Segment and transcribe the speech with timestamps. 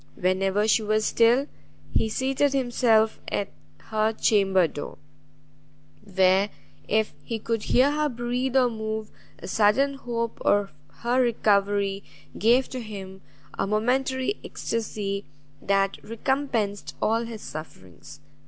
[0.15, 1.45] Whenever she was still,
[1.93, 4.97] he seated himself at her chamber door,
[6.03, 6.49] where,
[6.87, 12.03] if he could hear her breathe or move, a sudden hope of her recovery
[12.35, 13.21] gave to him
[13.59, 15.23] a momentary extasy
[15.61, 18.21] that recompensed all his sufferings.